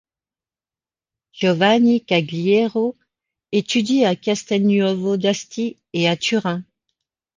Giovanni 1.31 2.03
Cagliero 2.03 2.97
étudie 3.51 4.03
à 4.03 4.15
Castelnuovo 4.15 5.15
d'Asti 5.17 5.77
et 5.93 6.09
à 6.09 6.17
Turin. 6.17 6.63